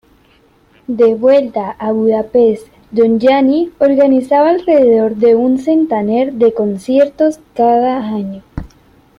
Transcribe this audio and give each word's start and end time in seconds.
De 0.87 1.13
vuelta 1.13 1.75
a 1.77 1.91
Budapest, 1.91 2.67
Dohnányi 2.89 3.69
organizaba 3.77 4.49
alrededor 4.49 5.15
de 5.15 5.35
un 5.35 5.57
centenar 5.59 6.33
de 6.33 6.51
conciertos 6.55 7.39
cada 7.53 7.99
año. 8.07 8.41